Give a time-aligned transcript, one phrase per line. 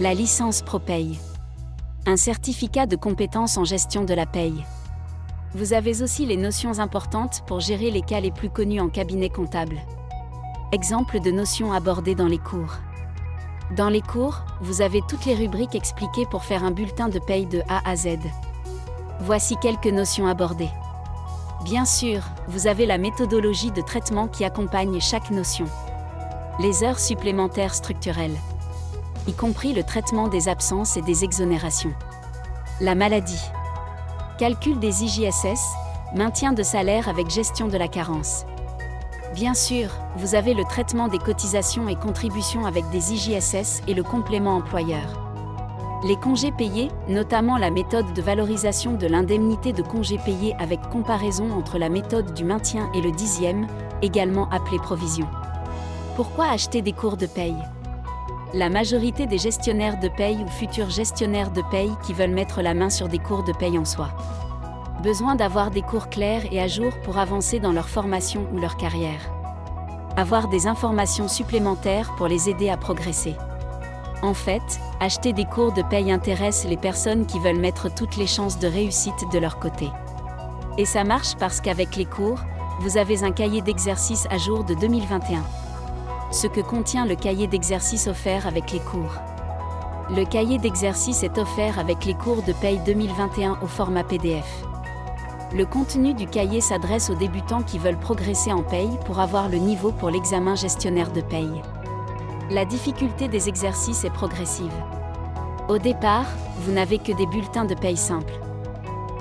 [0.00, 1.18] la licence ProPaye,
[2.06, 4.64] un certificat de compétence en gestion de la paye,
[5.54, 9.28] vous avez aussi les notions importantes pour gérer les cas les plus connus en cabinet
[9.28, 9.80] comptable.
[10.72, 12.74] Exemple de notions abordées dans les cours.
[13.76, 17.46] Dans les cours, vous avez toutes les rubriques expliquées pour faire un bulletin de paye
[17.46, 18.18] de A à Z.
[19.20, 20.70] Voici quelques notions abordées.
[21.64, 25.66] Bien sûr, vous avez la méthodologie de traitement qui accompagne chaque notion.
[26.60, 28.36] Les heures supplémentaires structurelles.
[29.28, 31.94] Y compris le traitement des absences et des exonérations.
[32.80, 33.40] La maladie.
[34.36, 35.62] Calcul des IJSS,
[36.16, 38.44] maintien de salaire avec gestion de la carence.
[39.32, 44.02] Bien sûr, vous avez le traitement des cotisations et contributions avec des IJSS et le
[44.02, 45.20] complément employeur.
[46.02, 51.52] Les congés payés, notamment la méthode de valorisation de l'indemnité de congés payés avec comparaison
[51.52, 53.68] entre la méthode du maintien et le dixième,
[54.02, 55.28] également appelée provision.
[56.16, 57.54] Pourquoi acheter des cours de paye?
[58.54, 62.72] La majorité des gestionnaires de paye ou futurs gestionnaires de paye qui veulent mettre la
[62.72, 64.10] main sur des cours de paye en soi.
[65.02, 68.76] Besoin d'avoir des cours clairs et à jour pour avancer dans leur formation ou leur
[68.76, 69.20] carrière.
[70.16, 73.34] Avoir des informations supplémentaires pour les aider à progresser.
[74.22, 74.62] En fait,
[75.00, 78.68] acheter des cours de paye intéresse les personnes qui veulent mettre toutes les chances de
[78.68, 79.90] réussite de leur côté.
[80.78, 82.38] Et ça marche parce qu'avec les cours,
[82.80, 85.42] vous avez un cahier d'exercice à jour de 2021
[86.34, 89.14] ce que contient le cahier d'exercice offert avec les cours.
[90.10, 94.64] Le cahier d'exercice est offert avec les cours de paye 2021 au format PDF.
[95.54, 99.58] Le contenu du cahier s'adresse aux débutants qui veulent progresser en paye pour avoir le
[99.58, 101.62] niveau pour l'examen gestionnaire de paye.
[102.50, 104.74] La difficulté des exercices est progressive.
[105.68, 106.26] Au départ,
[106.58, 108.34] vous n'avez que des bulletins de paye simples.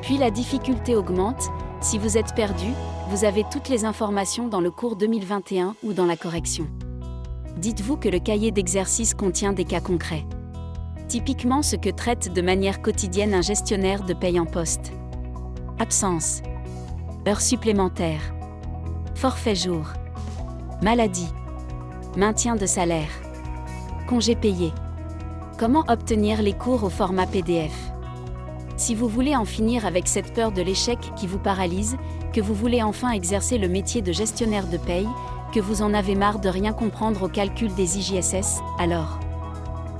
[0.00, 1.50] Puis la difficulté augmente,
[1.80, 2.68] si vous êtes perdu,
[3.08, 6.68] vous avez toutes les informations dans le cours 2021 ou dans la correction.
[7.60, 10.24] Dites-vous que le cahier d'exercice contient des cas concrets.
[11.08, 14.92] Typiquement ce que traite de manière quotidienne un gestionnaire de paye en poste.
[15.78, 16.40] Absence.
[17.28, 18.34] Heures supplémentaires.
[19.14, 19.92] Forfait jour.
[20.80, 21.28] Maladie.
[22.16, 23.10] Maintien de salaire.
[24.08, 24.72] Congé payé.
[25.58, 27.74] Comment obtenir les cours au format PDF
[28.78, 31.98] Si vous voulez en finir avec cette peur de l'échec qui vous paralyse,
[32.32, 35.08] que vous voulez enfin exercer le métier de gestionnaire de paye,
[35.50, 39.18] que vous en avez marre de rien comprendre au calcul des IJSS, alors